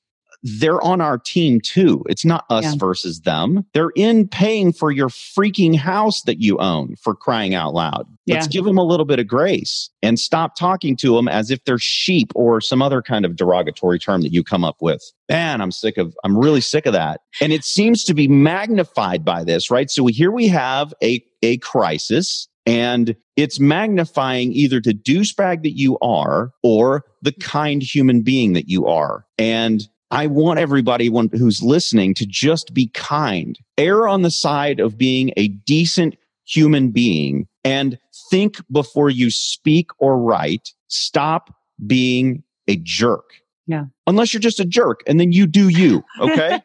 they're 0.47 0.81
on 0.81 1.01
our 1.01 1.19
team 1.19 1.61
too. 1.61 2.05
It's 2.09 2.25
not 2.25 2.45
us 2.51 2.65
yeah. 2.65 2.75
versus 2.77 3.23
them. 3.23 3.67
They're 3.75 3.91
in 3.97 4.29
paying 4.29 4.73
for 4.73 4.93
your 4.93 5.09
freaking 5.09 5.77
house 5.77 6.23
that 6.23 6.41
you 6.41 6.57
own 6.59 6.95
for 6.97 7.17
crying 7.17 7.55
out 7.55 7.75
loud. 7.75 8.07
Yeah. 8.27 8.37
Let's 8.37 8.47
give 8.47 8.65
them 8.65 8.79
a 8.79 8.85
little 8.85 9.07
bit 9.07 9.19
of 9.19 9.27
grace 9.27 9.91
and 10.03 10.21
stop 10.21 10.57
talking 10.57 10.97
to 10.99 11.17
them 11.17 11.27
as 11.27 11.51
if 11.51 11.65
they're 11.65 11.79
sheep 11.79 12.31
or 12.37 12.61
some 12.61 12.81
other 12.81 13.03
kind 13.03 13.25
of 13.25 13.35
derogatory 13.35 13.99
term 13.99 14.23
that 14.23 14.33
you 14.33 14.45
come 14.45 14.65
up 14.65 14.77
with. 14.81 15.03
Man, 15.29 15.61
I'm 15.61 15.73
sick 15.73 15.97
of, 15.97 16.17
I'm 16.23 16.39
really 16.39 16.61
sick 16.61 16.87
of 16.87 16.93
that. 16.93 17.23
And 17.41 17.53
it 17.53 17.65
seems 17.65 18.05
to 18.05 18.15
be 18.15 18.29
magnified 18.29 19.25
by 19.25 19.43
this, 19.43 19.69
right? 19.69 19.91
So 19.91 20.07
here 20.07 20.31
we 20.31 20.47
have 20.47 20.95
a, 21.03 21.25
a 21.43 21.59
crisis 21.59 22.47
and 22.67 23.17
it's 23.37 23.61
magnifying 23.61 24.53
either 24.53 24.81
the 24.81 24.95
douchebag 24.95 25.63
that 25.63 25.77
you 25.77 25.99
are 26.01 26.51
or 26.63 27.05
the 27.23 27.33
kind 27.33 27.83
human 27.83 28.23
being 28.23 28.53
that 28.55 28.69
you 28.69 28.87
are. 28.87 29.25
And 29.39 29.89
I 30.11 30.26
want 30.26 30.58
everybody 30.61 31.08
who's 31.08 31.62
listening 31.62 32.14
to 32.14 32.26
just 32.26 32.73
be 32.73 32.88
kind. 32.88 33.58
Err 33.76 34.06
on 34.06 34.23
the 34.23 34.31
side 34.31 34.79
of 34.79 34.97
being 34.97 35.32
a 35.37 35.49
decent 35.49 36.17
human 36.44 36.91
being 36.91 37.49
and 37.64 37.99
think 38.31 38.58
before 38.70 39.11
you 39.11 39.31
speak 39.31 39.91
or 39.99 40.19
write. 40.19 40.73
Stop 40.88 41.53
being 41.87 42.44
a 42.69 42.76
jerk. 42.76 43.25
Yeah. 43.67 43.87
Unless 44.06 44.32
you're 44.32 44.41
just 44.41 44.61
a 44.61 44.64
jerk 44.64 45.02
and 45.09 45.19
then 45.19 45.33
you 45.33 45.47
do 45.47 45.69
you. 45.69 46.04
Okay. 46.21 46.62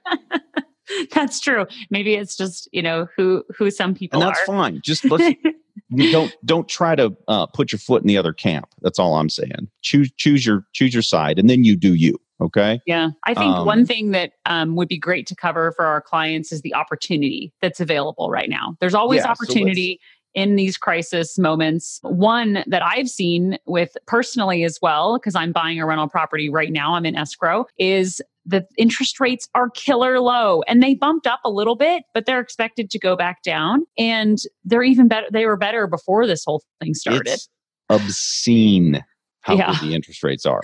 that's 1.11 1.39
true. 1.39 1.65
Maybe 1.89 2.13
it's 2.13 2.35
just, 2.37 2.69
you 2.71 2.83
know, 2.83 3.07
who, 3.17 3.43
who 3.57 3.71
some 3.71 3.95
people 3.95 4.21
and 4.21 4.29
that's 4.29 4.39
are. 4.41 4.45
fine. 4.45 4.81
Just 4.83 5.03
let's, 5.05 5.35
don't, 6.11 6.35
don't 6.45 6.69
try 6.69 6.95
to 6.95 7.15
uh, 7.27 7.47
put 7.47 7.71
your 7.71 7.79
foot 7.79 8.03
in 8.03 8.07
the 8.07 8.17
other 8.17 8.33
camp. 8.33 8.67
That's 8.81 8.99
all 8.99 9.15
I'm 9.15 9.29
saying. 9.29 9.67
Choose, 9.81 10.11
choose 10.17 10.45
your, 10.45 10.67
choose 10.73 10.93
your 10.93 11.01
side 11.01 11.39
and 11.39 11.49
then 11.49 11.63
you 11.63 11.75
do 11.75 11.95
you. 11.95 12.20
Okay. 12.41 12.81
Yeah. 12.87 13.09
I 13.25 13.33
think 13.33 13.55
um, 13.55 13.65
one 13.65 13.85
thing 13.85 14.11
that 14.11 14.33
um, 14.45 14.75
would 14.75 14.87
be 14.87 14.97
great 14.97 15.27
to 15.27 15.35
cover 15.35 15.71
for 15.73 15.85
our 15.85 16.01
clients 16.01 16.51
is 16.51 16.61
the 16.61 16.73
opportunity 16.73 17.53
that's 17.61 17.79
available 17.79 18.29
right 18.29 18.49
now. 18.49 18.75
There's 18.79 18.95
always 18.95 19.21
yeah, 19.21 19.31
opportunity. 19.31 19.99
So 20.01 20.07
in 20.33 20.55
these 20.55 20.77
crisis 20.77 21.37
moments. 21.37 21.99
One 22.03 22.63
that 22.67 22.81
I've 22.81 23.09
seen 23.09 23.57
with 23.65 23.97
personally 24.07 24.63
as 24.63 24.79
well, 24.81 25.17
because 25.17 25.35
I'm 25.35 25.51
buying 25.51 25.79
a 25.79 25.85
rental 25.85 26.07
property 26.07 26.49
right 26.49 26.71
now, 26.71 26.95
I'm 26.95 27.05
in 27.05 27.15
escrow, 27.15 27.65
is 27.77 28.21
the 28.45 28.65
interest 28.77 29.19
rates 29.19 29.47
are 29.53 29.69
killer 29.69 30.19
low 30.19 30.63
and 30.67 30.81
they 30.81 30.95
bumped 30.95 31.27
up 31.27 31.41
a 31.45 31.49
little 31.49 31.75
bit, 31.75 32.03
but 32.13 32.25
they're 32.25 32.39
expected 32.39 32.89
to 32.91 32.99
go 32.99 33.15
back 33.15 33.43
down. 33.43 33.85
And 33.97 34.39
they're 34.63 34.83
even 34.83 35.07
better. 35.07 35.27
They 35.31 35.45
were 35.45 35.57
better 35.57 35.85
before 35.85 36.25
this 36.25 36.43
whole 36.45 36.63
thing 36.81 36.93
started. 36.93 37.27
It's 37.27 37.49
obscene 37.89 39.03
how 39.41 39.55
yeah. 39.55 39.77
the 39.81 39.93
interest 39.93 40.23
rates 40.23 40.45
are. 40.45 40.61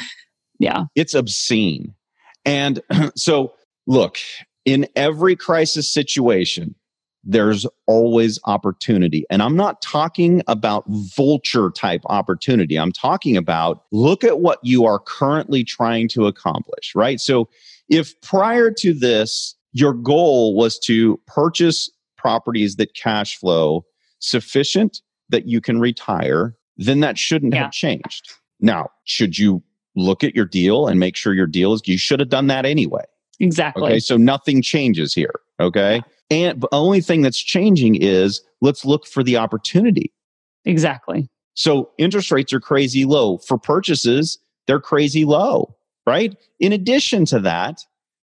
Yeah. 0.59 0.85
It's 0.95 1.13
obscene. 1.13 1.93
And 2.45 2.81
so, 3.15 3.53
look, 3.85 4.17
in 4.65 4.87
every 4.95 5.35
crisis 5.35 5.91
situation, 5.91 6.75
there's 7.23 7.65
always 7.87 8.39
opportunity. 8.45 9.25
And 9.29 9.43
I'm 9.43 9.55
not 9.55 9.81
talking 9.81 10.41
about 10.47 10.85
vulture 10.87 11.69
type 11.71 12.01
opportunity. 12.05 12.77
I'm 12.77 12.93
talking 12.93 13.35
about 13.35 13.83
look 13.91 14.23
at 14.23 14.39
what 14.39 14.59
you 14.63 14.85
are 14.85 14.99
currently 14.99 15.63
trying 15.63 16.07
to 16.09 16.25
accomplish, 16.25 16.93
right? 16.95 17.19
So, 17.19 17.49
if 17.89 18.19
prior 18.21 18.71
to 18.79 18.93
this, 18.93 19.55
your 19.73 19.93
goal 19.93 20.55
was 20.55 20.79
to 20.79 21.19
purchase 21.27 21.89
properties 22.17 22.75
that 22.77 22.93
cash 22.93 23.37
flow 23.37 23.85
sufficient 24.19 25.01
that 25.29 25.47
you 25.47 25.61
can 25.61 25.79
retire, 25.79 26.55
then 26.77 27.01
that 27.01 27.17
shouldn't 27.17 27.53
yeah. 27.53 27.63
have 27.63 27.71
changed. 27.71 28.33
Now, 28.59 28.89
should 29.03 29.37
you 29.37 29.61
look 29.97 30.23
at 30.23 30.35
your 30.35 30.45
deal 30.45 30.87
and 30.87 30.99
make 30.99 31.15
sure 31.15 31.33
your 31.33 31.47
deal 31.47 31.73
is, 31.73 31.81
you 31.85 31.97
should 31.97 32.19
have 32.19 32.29
done 32.29 32.47
that 32.47 32.65
anyway. 32.65 33.03
Exactly. 33.39 33.83
Okay. 33.83 33.99
So 33.99 34.15
nothing 34.17 34.61
changes 34.61 35.13
here. 35.13 35.41
Okay. 35.59 36.01
And 36.29 36.61
the 36.61 36.69
only 36.71 37.01
thing 37.01 37.21
that's 37.21 37.39
changing 37.39 37.95
is 37.95 38.41
let's 38.61 38.85
look 38.85 39.05
for 39.05 39.23
the 39.23 39.37
opportunity. 39.37 40.13
Exactly. 40.65 41.29
So 41.53 41.91
interest 41.97 42.31
rates 42.31 42.53
are 42.53 42.59
crazy 42.59 43.05
low. 43.05 43.37
For 43.39 43.57
purchases, 43.57 44.37
they're 44.67 44.79
crazy 44.79 45.25
low, 45.25 45.75
right? 46.05 46.35
In 46.59 46.73
addition 46.73 47.25
to 47.25 47.39
that, 47.39 47.81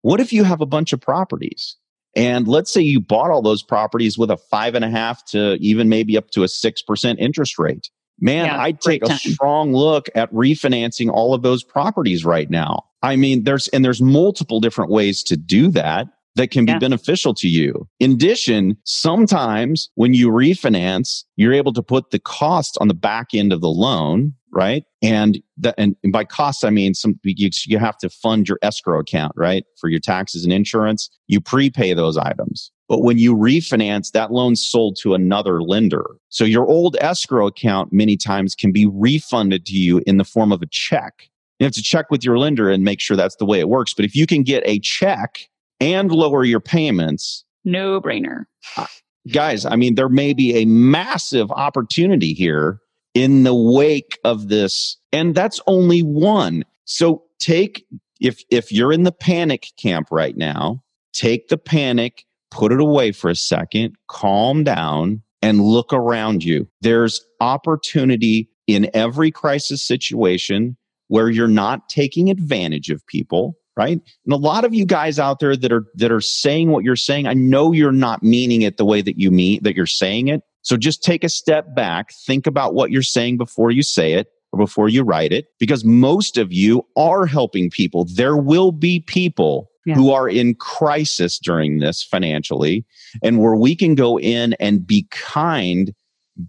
what 0.01 0.19
if 0.19 0.31
you 0.31 0.43
have 0.43 0.61
a 0.61 0.65
bunch 0.65 0.93
of 0.93 1.01
properties? 1.01 1.75
And 2.15 2.47
let's 2.47 2.71
say 2.71 2.81
you 2.81 2.99
bought 2.99 3.31
all 3.31 3.41
those 3.41 3.63
properties 3.63 4.17
with 4.17 4.31
a 4.31 4.37
five 4.37 4.75
and 4.75 4.85
a 4.85 4.89
half 4.89 5.25
to 5.25 5.55
even 5.55 5.89
maybe 5.89 6.17
up 6.17 6.31
to 6.31 6.43
a 6.43 6.47
6% 6.47 7.15
interest 7.19 7.59
rate. 7.59 7.89
Man, 8.21 8.45
yeah, 8.45 8.61
I'd 8.61 8.81
take 8.81 9.03
a 9.03 9.17
strong 9.17 9.73
look 9.73 10.07
at 10.15 10.31
refinancing 10.33 11.09
all 11.09 11.33
of 11.33 11.41
those 11.41 11.63
properties 11.63 12.25
right 12.25 12.49
now. 12.49 12.83
I 13.01 13.15
mean, 13.15 13.43
there's, 13.43 13.67
and 13.69 13.83
there's 13.83 14.01
multiple 14.01 14.59
different 14.59 14.91
ways 14.91 15.23
to 15.23 15.37
do 15.37 15.69
that 15.71 16.07
that 16.35 16.51
can 16.51 16.65
be 16.65 16.71
yeah. 16.71 16.79
beneficial 16.79 17.33
to 17.33 17.47
you. 17.47 17.87
In 17.99 18.13
addition, 18.13 18.77
sometimes 18.85 19.89
when 19.95 20.13
you 20.13 20.29
refinance, 20.29 21.23
you're 21.35 21.53
able 21.53 21.73
to 21.73 21.83
put 21.83 22.11
the 22.11 22.19
cost 22.19 22.77
on 22.79 22.87
the 22.87 22.93
back 22.93 23.29
end 23.33 23.51
of 23.51 23.61
the 23.61 23.69
loan, 23.69 24.33
right? 24.51 24.83
And 25.01 25.41
that, 25.57 25.75
and, 25.77 25.95
by 26.11 26.23
cost, 26.23 26.63
I 26.63 26.69
mean 26.69 26.93
some 26.93 27.19
you, 27.23 27.49
you 27.65 27.77
have 27.77 27.97
to 27.97 28.09
fund 28.09 28.47
your 28.47 28.59
escrow 28.61 28.99
account, 28.99 29.33
right? 29.35 29.65
For 29.79 29.89
your 29.89 29.99
taxes 29.99 30.43
and 30.43 30.53
insurance, 30.53 31.09
you 31.27 31.41
prepay 31.41 31.93
those 31.93 32.17
items. 32.17 32.71
But 32.89 33.03
when 33.03 33.19
you 33.19 33.35
refinance, 33.35 34.11
that 34.11 34.31
loan's 34.31 34.65
sold 34.65 34.97
to 35.01 35.13
another 35.13 35.61
lender. 35.61 36.05
So 36.29 36.43
your 36.43 36.67
old 36.67 36.97
escrow 36.99 37.47
account 37.47 37.93
many 37.93 38.17
times 38.17 38.55
can 38.55 38.71
be 38.71 38.87
refunded 38.87 39.65
to 39.67 39.75
you 39.75 40.01
in 40.07 40.17
the 40.17 40.25
form 40.25 40.51
of 40.51 40.63
a 40.63 40.67
check. 40.69 41.29
You 41.59 41.65
have 41.65 41.73
to 41.73 41.83
check 41.83 42.09
with 42.09 42.23
your 42.23 42.39
lender 42.39 42.69
and 42.69 42.83
make 42.83 42.99
sure 42.99 43.15
that's 43.15 43.35
the 43.35 43.45
way 43.45 43.59
it 43.59 43.69
works. 43.69 43.93
But 43.93 44.05
if 44.05 44.15
you 44.15 44.25
can 44.25 44.43
get 44.43 44.63
a 44.65 44.79
check 44.79 45.49
and 45.79 46.11
lower 46.11 46.43
your 46.43 46.59
payments, 46.59 47.45
no 47.63 48.01
brainer. 48.01 48.45
Uh, 48.75 48.87
guys, 49.31 49.65
I 49.65 49.75
mean, 49.75 49.95
there 49.95 50.09
may 50.09 50.33
be 50.33 50.55
a 50.55 50.65
massive 50.65 51.51
opportunity 51.51 52.33
here 52.33 52.79
in 53.13 53.43
the 53.43 53.53
wake 53.53 54.17
of 54.23 54.47
this. 54.47 54.97
And 55.11 55.35
that's 55.35 55.59
only 55.67 56.01
one. 56.01 56.63
So 56.85 57.23
take, 57.39 57.85
if, 58.19 58.41
if 58.49 58.71
you're 58.71 58.93
in 58.93 59.03
the 59.03 59.11
panic 59.11 59.67
camp 59.77 60.07
right 60.11 60.37
now, 60.37 60.83
take 61.13 61.49
the 61.49 61.57
panic, 61.57 62.25
put 62.51 62.71
it 62.71 62.79
away 62.79 63.11
for 63.11 63.29
a 63.29 63.35
second, 63.35 63.95
calm 64.07 64.63
down 64.63 65.21
and 65.41 65.61
look 65.61 65.93
around 65.93 66.43
you. 66.43 66.67
There's 66.81 67.21
opportunity 67.39 68.49
in 68.67 68.89
every 68.93 69.31
crisis 69.31 69.83
situation 69.83 70.77
where 71.07 71.29
you're 71.29 71.47
not 71.47 71.89
taking 71.89 72.29
advantage 72.29 72.89
of 72.89 73.05
people 73.07 73.55
right? 73.79 74.01
And 74.25 74.33
a 74.33 74.35
lot 74.35 74.65
of 74.65 74.73
you 74.73 74.85
guys 74.85 75.19
out 75.19 75.39
there 75.39 75.55
that 75.55 75.71
are 75.71 75.85
that 75.95 76.11
are 76.11 76.19
saying 76.19 76.69
what 76.69 76.83
you're 76.83 76.97
saying 76.97 77.27
i 77.27 77.33
know 77.33 77.71
you're 77.71 77.93
not 77.93 78.21
meaning 78.21 78.61
it 78.61 78.75
the 78.75 78.83
way 78.83 79.01
that 79.01 79.17
you 79.17 79.31
mean 79.31 79.61
that 79.63 79.75
you're 79.75 79.85
saying 79.85 80.27
it. 80.27 80.41
So 80.63 80.75
just 80.75 81.01
take 81.01 81.23
a 81.23 81.29
step 81.29 81.73
back 81.73 82.11
think 82.27 82.45
about 82.45 82.73
what 82.73 82.91
you're 82.91 83.01
saying 83.01 83.37
before 83.37 83.71
you 83.71 83.81
say 83.81 84.13
it 84.13 84.27
or 84.51 84.59
before 84.59 84.89
you 84.89 85.03
write 85.03 85.31
it 85.31 85.45
because 85.59 85.85
most 85.85 86.37
of 86.37 86.51
you 86.51 86.85
are 86.97 87.25
helping 87.25 87.69
people. 87.69 88.05
There 88.13 88.35
will 88.35 88.73
be 88.73 88.99
people 88.99 89.68
yeah. 89.85 89.95
who 89.95 90.11
are 90.11 90.27
in 90.27 90.55
crisis 90.55 91.39
during 91.39 91.79
this 91.79 92.03
financially 92.03 92.85
and 93.23 93.39
where 93.39 93.55
we 93.55 93.75
can 93.75 93.95
go 93.95 94.19
in 94.19 94.53
and 94.59 94.85
be 94.85 95.07
kind 95.11 95.93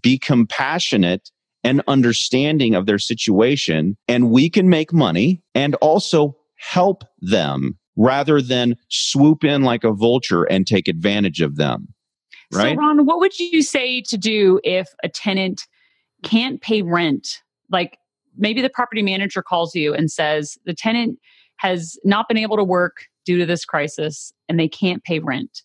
be 0.01 0.17
compassionate 0.17 1.31
and 1.63 1.81
understanding 1.87 2.75
of 2.75 2.85
their 2.85 2.99
situation 2.99 3.97
and 4.07 4.31
we 4.31 4.49
can 4.49 4.69
make 4.69 4.93
money 4.93 5.41
and 5.53 5.75
also 5.75 6.35
help 6.55 7.03
them 7.19 7.77
rather 7.97 8.41
than 8.41 8.75
swoop 8.89 9.43
in 9.43 9.63
like 9.63 9.83
a 9.83 9.91
vulture 9.91 10.43
and 10.43 10.65
take 10.65 10.87
advantage 10.87 11.41
of 11.41 11.57
them 11.57 11.87
right 12.53 12.75
so 12.75 12.81
ron 12.81 13.05
what 13.05 13.19
would 13.19 13.37
you 13.37 13.61
say 13.61 14.01
to 14.01 14.17
do 14.17 14.59
if 14.63 14.89
a 15.03 15.09
tenant 15.09 15.67
can't 16.23 16.61
pay 16.61 16.81
rent 16.81 17.41
like 17.69 17.97
maybe 18.37 18.61
the 18.61 18.69
property 18.69 19.01
manager 19.01 19.41
calls 19.41 19.75
you 19.75 19.93
and 19.93 20.11
says 20.11 20.57
the 20.65 20.73
tenant 20.73 21.19
has 21.57 21.97
not 22.03 22.27
been 22.27 22.37
able 22.37 22.57
to 22.57 22.63
work 22.63 23.07
due 23.25 23.37
to 23.37 23.45
this 23.45 23.65
crisis 23.65 24.31
and 24.49 24.59
they 24.59 24.67
can't 24.67 25.03
pay 25.03 25.19
rent. 25.19 25.61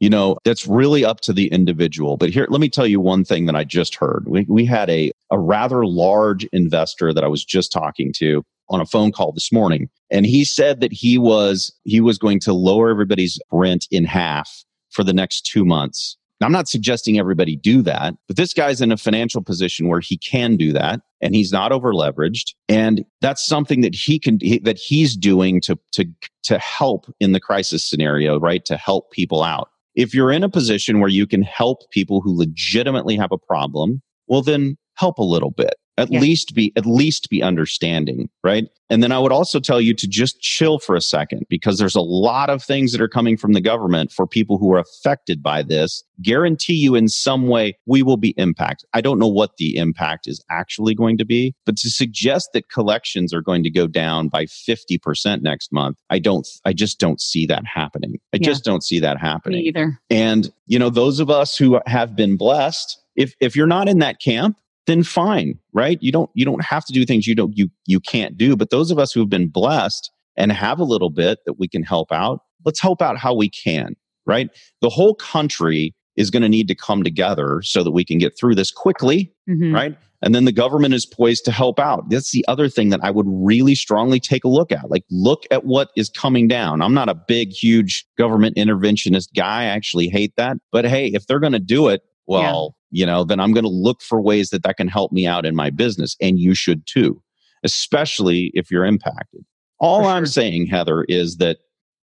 You 0.00 0.10
know 0.10 0.36
that's 0.44 0.66
really 0.66 1.04
up 1.04 1.20
to 1.22 1.32
the 1.32 1.48
individual. 1.48 2.16
But 2.16 2.30
here 2.30 2.46
let 2.50 2.60
me 2.60 2.68
tell 2.68 2.86
you 2.86 3.00
one 3.00 3.24
thing 3.24 3.46
that 3.46 3.56
i 3.56 3.64
just 3.64 3.94
heard. 3.94 4.24
We, 4.26 4.44
we 4.48 4.64
had 4.64 4.90
a, 4.90 5.10
a 5.30 5.38
rather 5.38 5.86
large 5.86 6.44
investor 6.52 7.12
that 7.14 7.24
i 7.24 7.28
was 7.28 7.44
just 7.44 7.72
talking 7.72 8.12
to 8.18 8.44
on 8.68 8.80
a 8.80 8.86
phone 8.86 9.12
call 9.12 9.32
this 9.32 9.52
morning 9.52 9.88
and 10.10 10.26
he 10.26 10.44
said 10.44 10.80
that 10.80 10.92
he 10.92 11.18
was 11.18 11.72
he 11.84 12.00
was 12.00 12.18
going 12.18 12.40
to 12.40 12.52
lower 12.52 12.90
everybody's 12.90 13.38
rent 13.52 13.86
in 13.90 14.04
half 14.04 14.64
for 14.90 15.04
the 15.04 15.12
next 15.12 15.42
2 15.42 15.64
months 15.64 16.16
now, 16.40 16.46
I'm 16.46 16.52
not 16.52 16.68
suggesting 16.68 17.18
everybody 17.18 17.56
do 17.56 17.80
that, 17.82 18.14
but 18.28 18.36
this 18.36 18.52
guy's 18.52 18.82
in 18.82 18.92
a 18.92 18.96
financial 18.96 19.42
position 19.42 19.88
where 19.88 20.00
he 20.00 20.18
can 20.18 20.56
do 20.56 20.72
that 20.72 21.00
and 21.22 21.34
he's 21.34 21.50
not 21.50 21.72
over 21.72 21.94
leveraged. 21.94 22.54
And 22.68 23.04
that's 23.22 23.44
something 23.44 23.80
that 23.80 23.94
he 23.94 24.18
can, 24.18 24.38
that 24.62 24.78
he's 24.78 25.16
doing 25.16 25.62
to, 25.62 25.78
to, 25.92 26.04
to 26.44 26.58
help 26.58 27.06
in 27.20 27.32
the 27.32 27.40
crisis 27.40 27.88
scenario, 27.88 28.38
right? 28.38 28.64
To 28.66 28.76
help 28.76 29.12
people 29.12 29.42
out. 29.42 29.70
If 29.94 30.14
you're 30.14 30.30
in 30.30 30.44
a 30.44 30.50
position 30.50 31.00
where 31.00 31.08
you 31.08 31.26
can 31.26 31.40
help 31.40 31.90
people 31.90 32.20
who 32.20 32.36
legitimately 32.36 33.16
have 33.16 33.32
a 33.32 33.38
problem, 33.38 34.02
well, 34.26 34.42
then 34.42 34.76
help 34.96 35.16
a 35.18 35.24
little 35.24 35.50
bit 35.50 35.74
at 35.98 36.10
yeah. 36.10 36.20
least 36.20 36.54
be 36.54 36.72
at 36.76 36.86
least 36.86 37.28
be 37.30 37.42
understanding 37.42 38.28
right? 38.44 38.68
And 38.88 39.02
then 39.02 39.10
i 39.10 39.18
would 39.18 39.32
also 39.32 39.58
tell 39.58 39.80
you 39.80 39.94
to 39.94 40.06
just 40.06 40.40
chill 40.40 40.78
for 40.78 40.94
a 40.94 41.00
second 41.00 41.44
because 41.48 41.78
there's 41.78 41.96
a 41.96 42.00
lot 42.00 42.50
of 42.50 42.62
things 42.62 42.92
that 42.92 43.00
are 43.00 43.08
coming 43.08 43.36
from 43.36 43.52
the 43.52 43.60
government 43.60 44.12
for 44.12 44.26
people 44.26 44.58
who 44.58 44.72
are 44.72 44.78
affected 44.78 45.42
by 45.42 45.62
this. 45.62 46.04
Guarantee 46.22 46.74
you 46.74 46.94
in 46.94 47.08
some 47.08 47.48
way 47.48 47.76
we 47.86 48.02
will 48.02 48.16
be 48.16 48.30
impacted. 48.36 48.88
I 48.94 49.00
don't 49.00 49.18
know 49.18 49.28
what 49.28 49.56
the 49.58 49.76
impact 49.76 50.26
is 50.26 50.42
actually 50.50 50.94
going 50.94 51.18
to 51.18 51.24
be 51.24 51.54
but 51.64 51.76
to 51.78 51.90
suggest 51.90 52.50
that 52.52 52.70
collections 52.70 53.34
are 53.34 53.42
going 53.42 53.64
to 53.64 53.70
go 53.70 53.86
down 53.86 54.28
by 54.28 54.44
50% 54.44 55.42
next 55.42 55.72
month 55.72 55.96
i 56.10 56.18
don't 56.18 56.46
i 56.64 56.72
just 56.72 57.00
don't 57.00 57.20
see 57.20 57.46
that 57.46 57.64
happening. 57.66 58.18
I 58.32 58.38
yeah. 58.38 58.44
just 58.44 58.64
don't 58.64 58.84
see 58.84 59.00
that 59.00 59.18
happening. 59.18 59.60
Me 59.60 59.68
either. 59.68 59.98
And 60.10 60.52
you 60.66 60.78
know 60.78 60.90
those 60.90 61.20
of 61.20 61.30
us 61.30 61.56
who 61.56 61.80
have 61.86 62.14
been 62.16 62.36
blessed 62.36 63.00
if 63.16 63.34
if 63.40 63.56
you're 63.56 63.66
not 63.66 63.88
in 63.88 63.98
that 64.00 64.20
camp 64.20 64.56
then 64.86 65.02
fine, 65.02 65.58
right? 65.72 65.98
You 66.00 66.12
don't 66.12 66.30
you 66.34 66.44
don't 66.44 66.64
have 66.64 66.84
to 66.86 66.92
do 66.92 67.04
things 67.04 67.26
you 67.26 67.34
don't 67.34 67.56
you 67.56 67.68
you 67.86 68.00
can't 68.00 68.36
do. 68.36 68.56
But 68.56 68.70
those 68.70 68.90
of 68.90 68.98
us 68.98 69.12
who 69.12 69.20
have 69.20 69.30
been 69.30 69.48
blessed 69.48 70.10
and 70.36 70.52
have 70.52 70.78
a 70.78 70.84
little 70.84 71.10
bit 71.10 71.38
that 71.46 71.58
we 71.58 71.68
can 71.68 71.82
help 71.82 72.12
out, 72.12 72.40
let's 72.64 72.80
help 72.80 73.02
out 73.02 73.18
how 73.18 73.34
we 73.34 73.48
can, 73.48 73.94
right? 74.26 74.50
The 74.80 74.90
whole 74.90 75.14
country 75.14 75.94
is 76.16 76.30
going 76.30 76.42
to 76.42 76.48
need 76.48 76.68
to 76.68 76.74
come 76.74 77.02
together 77.02 77.60
so 77.62 77.82
that 77.82 77.90
we 77.90 78.04
can 78.04 78.18
get 78.18 78.38
through 78.38 78.54
this 78.54 78.70
quickly, 78.70 79.32
mm-hmm. 79.48 79.74
right? 79.74 79.96
And 80.22 80.34
then 80.34 80.46
the 80.46 80.52
government 80.52 80.94
is 80.94 81.04
poised 81.04 81.44
to 81.44 81.52
help 81.52 81.78
out. 81.78 82.08
That's 82.08 82.32
the 82.32 82.44
other 82.48 82.68
thing 82.68 82.88
that 82.88 83.00
I 83.02 83.10
would 83.10 83.26
really 83.28 83.74
strongly 83.74 84.18
take 84.18 84.44
a 84.44 84.48
look 84.48 84.72
at. 84.72 84.90
Like, 84.90 85.04
look 85.10 85.44
at 85.50 85.64
what 85.64 85.90
is 85.94 86.08
coming 86.08 86.48
down. 86.48 86.80
I'm 86.80 86.94
not 86.94 87.10
a 87.10 87.14
big, 87.14 87.50
huge 87.50 88.06
government 88.16 88.56
interventionist 88.56 89.28
guy. 89.36 89.62
I 89.62 89.64
actually 89.64 90.08
hate 90.08 90.34
that. 90.36 90.56
But 90.72 90.86
hey, 90.86 91.08
if 91.08 91.26
they're 91.26 91.40
going 91.40 91.52
to 91.52 91.58
do 91.58 91.88
it, 91.88 92.02
well, 92.26 92.76
you 92.90 93.06
know, 93.06 93.24
then 93.24 93.40
I'm 93.40 93.52
going 93.52 93.64
to 93.64 93.70
look 93.70 94.02
for 94.02 94.20
ways 94.20 94.50
that 94.50 94.62
that 94.62 94.76
can 94.76 94.88
help 94.88 95.12
me 95.12 95.26
out 95.26 95.46
in 95.46 95.54
my 95.54 95.70
business. 95.70 96.16
And 96.20 96.38
you 96.38 96.54
should 96.54 96.86
too, 96.86 97.22
especially 97.62 98.50
if 98.54 98.70
you're 98.70 98.84
impacted. 98.84 99.44
All. 99.78 100.06
I'm 100.06 100.26
saying, 100.26 100.66
Heather, 100.66 101.04
is 101.08 101.36
that 101.36 101.58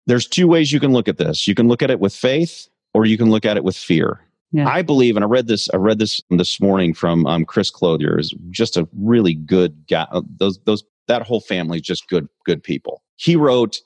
there's 0.06 0.28
two 0.28 0.48
ways 0.48 0.72
you 0.72 0.80
can 0.80 0.92
look 0.92 1.08
at 1.08 1.18
this. 1.18 1.48
You 1.48 1.56
can 1.56 1.68
look 1.68 1.82
at 1.82 1.90
it 1.90 2.00
with 2.00 2.14
faith 2.14 2.68
or 2.94 3.06
you 3.06 3.18
can 3.18 3.32
look 3.32 3.46
at 3.46 3.58
it 3.58 3.64
with 3.64 3.76
fear. 3.76 4.20
Yeah. 4.52 4.70
I 4.70 4.84
believe, 4.84 5.16
and 5.16 5.26
I 5.26 5.28
read 5.28 5.48
this. 5.48 5.68
I 5.74 5.78
read 5.78 5.98
this 5.98 6.22
this 6.30 6.62
morning 6.62 6.94
from 6.94 7.26
um, 7.26 7.44
Chris 7.44 7.72
Clothier. 7.72 8.20
Is 8.20 8.36
just 8.52 8.78
a 8.78 8.88
really 8.96 9.34
good 9.34 9.76
guy. 9.90 10.06
Uh, 10.12 10.22
those 10.38 10.60
those 10.66 10.84
that 11.08 11.24
whole 11.24 11.42
family 11.42 11.80
is 11.80 11.84
just 11.84 12.08
good 12.08 12.28
good 12.46 12.62
people. 12.62 13.02
He 13.16 13.36
wrote, 13.36 13.80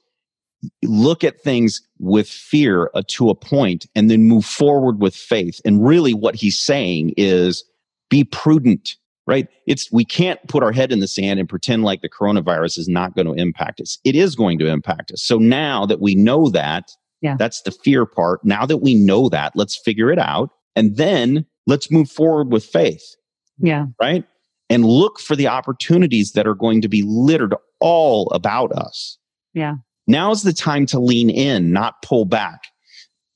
look 0.84 1.24
at 1.24 1.42
things 1.42 1.82
with 2.00 2.28
fear 2.28 2.90
uh, 2.94 3.04
to 3.08 3.30
a 3.30 3.36
point 3.36 3.86
and 3.96 4.10
then 4.10 4.24
move 4.24 4.46
forward 4.46 5.02
with 5.02 5.16
faith. 5.16 5.60
And 5.66 5.86
really 5.86 6.14
what 6.14 6.36
he's 6.36 6.60
saying 6.60 7.14
is 7.18 7.64
be 8.10 8.24
prudent, 8.24 8.96
right? 9.26 9.48
It's, 9.66 9.92
we 9.92 10.06
can't 10.06 10.40
put 10.48 10.64
our 10.64 10.72
head 10.72 10.92
in 10.92 11.00
the 11.00 11.08
sand 11.08 11.40
and 11.40 11.50
pretend 11.50 11.84
like 11.84 12.02
the 12.02 12.10
coronavirus 12.10 12.78
is 12.78 12.88
not 12.88 13.16
going 13.16 13.28
to 13.28 13.34
impact 13.34 13.82
us. 13.82 13.98
It 14.04 14.16
is 14.16 14.36
going 14.36 14.60
to 14.60 14.68
impact 14.68 15.12
us. 15.12 15.24
So 15.24 15.38
now 15.38 15.86
that 15.86 16.00
we 16.00 16.16
know 16.16 16.50
that, 16.50 16.92
yeah. 17.22 17.36
that's 17.38 17.62
the 17.64 17.72
fear 17.72 18.06
part. 18.06 18.44
Now 18.44 18.66
that 18.66 18.78
we 18.78 18.96
know 18.96 19.30
that, 19.30 19.54
let's 19.56 19.78
figure 19.78 20.12
it 20.12 20.20
out. 20.20 20.52
And 20.76 20.96
then 20.96 21.46
let's 21.66 21.90
move 21.92 22.10
forward 22.10 22.52
with 22.52 22.64
faith. 22.64 23.04
Yeah. 23.60 23.88
Right. 24.00 24.24
And 24.70 24.86
look 24.86 25.20
for 25.20 25.36
the 25.36 25.48
opportunities 25.48 26.34
that 26.34 26.46
are 26.46 26.54
going 26.54 26.82
to 26.82 26.88
be 26.88 27.02
littered 27.02 27.56
all 27.80 28.30
about 28.32 28.72
us. 28.72 29.18
Yeah. 29.54 29.76
Now's 30.08 30.44
the 30.44 30.54
time 30.54 30.86
to 30.88 31.00
lean 31.00 31.30
in, 31.30 31.72
not 31.72 32.02
pull 32.02 32.26
back. 32.26 32.68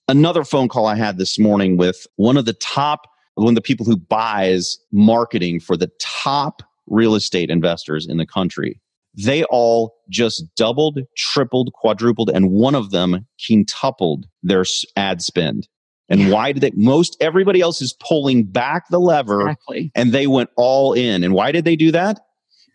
Another 0.08 0.44
phone 0.44 0.68
call 0.68 0.86
I 0.88 0.96
had 0.96 1.18
this 1.18 1.38
morning 1.38 1.78
with 1.78 2.06
one 2.16 2.38
of 2.38 2.46
the 2.46 2.54
top, 2.54 3.08
one 3.36 3.50
of 3.50 3.56
the 3.56 3.62
people 3.62 3.86
who 3.86 3.98
buys 3.98 4.78
marketing 4.92 5.60
for 5.60 5.78
the 5.78 5.92
top 6.00 6.64
real 6.88 7.16
estate 7.16 7.50
investors 7.50 8.08
in 8.10 8.18
the 8.18 8.26
country. 8.26 8.80
They 9.14 9.44
all 9.46 9.94
just 10.10 10.44
doubled, 10.56 11.00
tripled, 11.18 11.72
quadrupled, 11.74 12.30
and 12.30 12.50
one 12.52 12.76
of 12.76 12.92
them 12.92 13.28
quintupled 13.46 14.26
their 14.42 14.64
ad 14.96 15.22
spend. 15.22 15.68
And 16.08 16.30
why 16.32 16.52
did 16.52 16.62
they? 16.62 16.72
Most 16.76 17.16
everybody 17.22 17.62
else 17.62 17.82
is 17.82 17.94
pulling 17.94 18.44
back 18.44 18.90
the 18.90 19.00
lever 19.00 19.42
Exactly. 19.42 19.92
and 19.96 20.12
they 20.12 20.28
went 20.28 20.50
all 20.58 20.94
in. 20.94 21.24
And 21.24 21.34
why 21.34 21.52
did 21.54 21.64
they 21.64 21.78
do 21.78 21.92
that? 21.92 22.20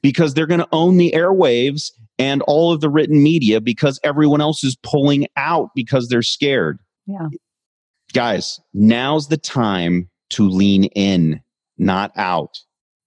Because 0.03 0.33
they're 0.33 0.47
going 0.47 0.61
to 0.61 0.69
own 0.73 0.97
the 0.97 1.13
airwaves 1.13 1.91
and 2.19 2.43
all 2.43 2.73
of 2.73 2.81
the 2.81 2.89
written 2.89 3.23
media 3.23 3.61
because 3.61 4.01
everyone 4.03 4.41
else 4.41 4.65
is 4.65 4.77
pulling 4.83 5.27
out 5.37 5.71
because 5.75 6.09
they're 6.09 6.23
scared. 6.23 6.79
Yeah. 7.07 7.29
Guys, 8.13 8.61
now's 8.73 9.29
the 9.29 9.37
time 9.37 10.09
to 10.31 10.49
lean 10.49 10.85
in, 10.95 11.41
not 11.79 12.13
out. 12.17 12.59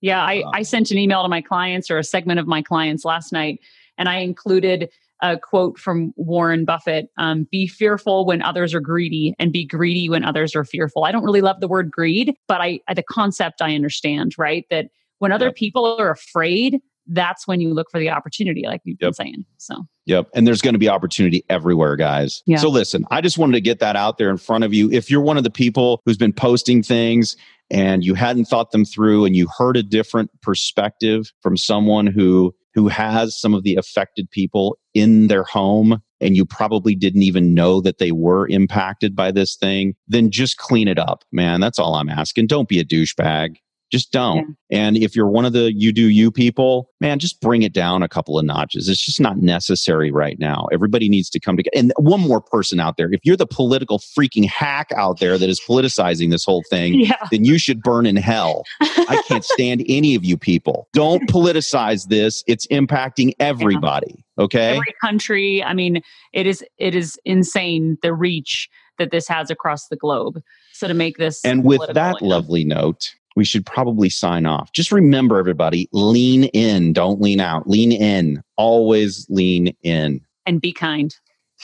Yeah, 0.01 0.24
I, 0.24 0.42
Wow. 0.46 0.51
I 0.54 0.62
sent 0.63 0.92
an 0.92 0.98
email 0.98 1.24
to 1.24 1.30
my 1.30 1.42
clients 1.42 1.89
or 1.89 1.98
a 1.98 2.04
segment 2.04 2.39
of 2.39 2.48
my 2.48 2.62
clients 2.62 3.04
last 3.04 3.34
night, 3.34 3.60
and 3.98 4.08
I 4.08 4.18
included 4.20 4.89
a 5.22 5.38
quote 5.38 5.78
from 5.78 6.13
Warren 6.16 6.63
Buffett 6.63 7.10
um, 7.18 7.46
Be 7.51 7.68
fearful 7.68 8.25
when 8.25 8.42
others 8.42 8.74
are 8.74 8.80
greedy, 8.80 9.36
and 9.39 9.51
be 9.51 9.66
greedy 9.66 10.10
when 10.10 10.24
others 10.24 10.56
are 10.56 10.63
fearful. 10.63 11.04
I 11.04 11.12
don't 11.12 11.25
really 11.25 11.42
love 11.42 11.60
the 11.60 11.68
word 11.68 11.92
greed, 11.92 12.36
but 12.48 12.62
I 12.62 12.80
the 12.96 13.04
concept 13.04 13.62
I 13.62 13.75
understand, 13.75 14.36
right? 14.38 14.66
That 14.70 14.88
when 15.18 15.34
other 15.34 15.48
Yep. 15.48 15.56
people 15.56 15.98
are 16.00 16.12
afraid, 16.12 16.80
that's 17.10 17.48
when 17.48 17.60
you 17.60 17.74
look 17.74 17.89
for 17.92 18.00
the 18.00 18.10
opportunity, 18.10 18.63
like 18.66 18.82
you've 18.84 19.00
been 19.00 19.13
saying. 19.13 19.46
So, 19.58 19.86
Yep. 20.06 20.30
And 20.34 20.48
there's 20.48 20.62
going 20.62 20.74
to 20.74 20.80
be 20.80 20.89
opportunity 20.89 21.44
everywhere, 21.50 21.96
guys. 21.96 22.42
Yeah. 22.48 22.58
So 22.58 22.70
listen, 22.70 23.06
I 23.12 23.22
just 23.22 23.38
wanted 23.38 23.54
to 23.54 23.62
get 23.62 23.80
that 23.80 23.96
out 23.96 24.18
there 24.18 24.32
in 24.32 24.38
front 24.38 24.63
of 24.63 24.74
you. 24.74 24.92
If 24.92 25.12
you're 25.12 25.22
one 25.22 25.38
of 25.38 25.44
the 25.44 25.51
people 25.51 26.01
who's 26.06 26.18
been 26.18 26.34
posting 26.34 26.82
things 26.82 27.36
and 27.70 28.04
you 28.04 28.16
hadn't 28.16 28.46
thought 28.46 28.72
them 28.72 28.86
through 28.86 29.25
and 29.25 29.36
you 29.36 29.48
heard 29.56 29.78
a 29.78 29.84
different 29.84 30.32
perspective 30.42 31.32
from 31.42 31.58
someone 31.58 32.08
who 32.08 32.56
who 32.74 32.88
has 32.88 33.39
some 33.39 33.54
of 33.54 33.63
the 33.63 33.75
affected 33.75 34.30
people 34.32 34.78
in 34.94 35.28
their 35.28 35.44
home 35.44 36.01
and 36.22 36.36
you 36.36 36.46
probably 36.46 36.96
didn't 36.96 37.24
even 37.24 37.54
know 37.54 37.82
that 37.82 37.98
they 37.98 38.12
were 38.12 38.48
impacted 38.48 39.16
by 39.16 39.32
this 39.32 39.56
thing, 39.56 39.96
then 40.08 40.32
just 40.32 40.58
clean 40.58 40.88
it 40.88 41.00
up, 41.00 41.24
man. 41.32 41.62
That's 41.62 41.80
all 41.80 41.96
I'm 41.96 42.10
asking. 42.10 42.48
Don't 42.48 42.68
be 42.68 42.80
a 42.80 42.86
douchebag. 42.86 43.58
Just 43.91 44.12
don't. 44.12 44.55
And 44.72 44.98
if 44.98 45.15
you're 45.15 45.27
one 45.27 45.46
of 45.46 45.53
the 45.53 45.74
you 45.75 45.91
do 45.91 46.10
you 46.10 46.31
people, 46.31 46.89
man, 47.00 47.17
just 47.17 47.41
bring 47.41 47.63
it 47.63 47.74
down 47.74 48.03
a 48.03 48.08
couple 48.08 48.38
of 48.38 48.46
notches. 48.46 48.88
It's 48.88 49.03
just 49.03 49.19
not 49.19 49.38
necessary 49.38 50.12
right 50.12 50.38
now. 50.39 50.67
Everybody 50.72 51.10
needs 51.10 51.29
to 51.31 51.39
come 51.39 51.58
together. 51.58 51.75
And 51.75 51.91
one 51.98 52.22
more 52.22 52.41
person 52.41 52.79
out 52.79 52.98
there, 52.98 53.12
if 53.12 53.22
you're 53.24 53.36
the 53.36 53.48
political 53.48 54.00
freaking 54.00 54.48
hack 54.48 54.91
out 54.96 55.19
there 55.19 55.38
that 55.38 55.50
is 55.50 55.60
politicizing 55.60 56.29
this 56.29 56.46
whole 56.46 56.63
thing, 56.69 57.00
yeah. 57.00 57.27
then 57.31 57.46
you 57.46 57.58
should 57.58 57.81
burn 57.81 58.05
in 58.05 58.15
hell. 58.15 58.63
I 58.81 59.22
can't 59.27 59.43
stand 59.55 59.84
any 59.88 60.13
of 60.13 60.24
you 60.24 60.38
people. 60.38 60.88
Don't 60.93 61.27
politicize 61.27 62.08
this. 62.08 62.43
It's 62.48 62.67
impacting 62.67 63.34
everybody. 63.39 64.24
Okay. 64.38 64.75
Every 64.77 64.93
country, 65.01 65.63
I 65.63 65.74
mean, 65.74 66.01
it 66.31 66.46
is 66.46 66.63
it 66.77 66.96
is 66.96 67.19
insane 67.25 67.98
the 68.01 68.13
reach 68.13 68.69
that 69.00 69.12
this 69.12 69.27
has 69.27 69.50
across 69.50 69.88
the 69.88 69.96
globe. 69.96 70.41
So 70.74 70.88
to 70.88 70.93
make 70.93 71.17
this 71.17 71.43
And 71.43 71.63
with 71.63 71.81
that 71.93 72.22
lovely 72.22 72.63
note, 72.63 73.15
we 73.36 73.45
should 73.45 73.65
probably 73.65 74.09
sign 74.09 74.45
off. 74.45 74.71
Just 74.74 74.91
remember, 74.91 75.38
everybody, 75.38 75.88
lean 75.91 76.45
in. 76.45 76.93
Don't 76.93 77.21
lean 77.21 77.39
out. 77.39 77.69
Lean 77.69 77.91
in. 77.91 78.41
Always 78.57 79.25
lean 79.29 79.75
in. 79.83 80.21
and 80.45 80.62
be 80.62 80.74
kind. 80.74 81.15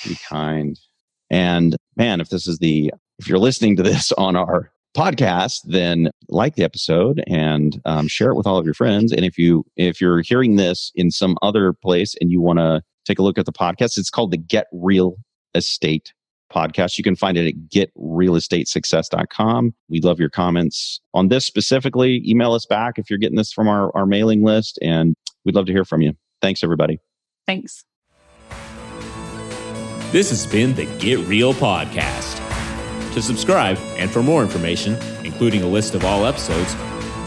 Be 0.03 0.15
kind. 0.15 0.79
And 1.29 1.75
man, 1.95 2.21
if 2.21 2.29
this 2.29 2.47
is 2.47 2.59
the, 2.59 2.93
if 3.19 3.27
you're 3.27 3.39
listening 3.39 3.75
to 3.77 3.83
this 3.83 4.11
on 4.17 4.35
our 4.35 4.71
podcast, 4.95 5.61
then 5.65 6.09
like 6.29 6.55
the 6.55 6.63
episode 6.63 7.23
and 7.27 7.81
um, 7.85 8.07
share 8.07 8.29
it 8.29 8.35
with 8.35 8.47
all 8.47 8.57
of 8.57 8.65
your 8.65 8.73
friends. 8.73 9.11
And 9.11 9.25
if 9.25 9.37
you, 9.37 9.65
if 9.75 9.99
you're 9.99 10.21
hearing 10.21 10.55
this 10.55 10.91
in 10.95 11.11
some 11.11 11.37
other 11.41 11.73
place 11.73 12.15
and 12.21 12.31
you 12.31 12.41
want 12.41 12.59
to 12.59 12.81
take 13.05 13.19
a 13.19 13.23
look 13.23 13.37
at 13.37 13.45
the 13.45 13.51
podcast, 13.51 13.97
it's 13.97 14.09
called 14.09 14.31
the 14.31 14.37
Get 14.37 14.67
Real 14.71 15.17
Estate 15.53 16.13
podcast. 16.53 16.97
You 16.97 17.03
can 17.03 17.15
find 17.15 17.37
it 17.37 17.47
at 17.47 17.53
getrealestatesuccess.com. 17.69 19.73
We 19.89 20.01
love 20.01 20.19
your 20.19 20.29
comments 20.29 20.99
on 21.13 21.29
this 21.29 21.45
specifically. 21.45 22.21
Email 22.27 22.53
us 22.53 22.65
back 22.65 22.97
if 22.97 23.09
you're 23.09 23.19
getting 23.19 23.37
this 23.37 23.53
from 23.53 23.67
our, 23.67 23.95
our 23.95 24.05
mailing 24.05 24.43
list, 24.43 24.77
and 24.81 25.15
we'd 25.43 25.55
love 25.55 25.65
to 25.67 25.71
hear 25.71 25.85
from 25.85 26.01
you. 26.01 26.13
Thanks, 26.41 26.63
everybody. 26.63 26.99
Thanks. 27.45 27.85
This 30.11 30.29
has 30.29 30.45
been 30.45 30.75
the 30.75 30.85
Get 30.99 31.19
Real 31.19 31.53
Podcast. 31.53 32.41
To 33.13 33.21
subscribe 33.21 33.77
and 33.97 34.11
for 34.11 34.23
more 34.23 34.43
information, 34.43 34.95
including 35.25 35.63
a 35.63 35.67
list 35.67 35.95
of 35.95 36.03
all 36.03 36.25
episodes, 36.25 36.75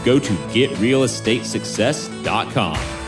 go 0.05 0.19
to 0.19 0.33
getrealestatesuccess.com. 0.53 2.98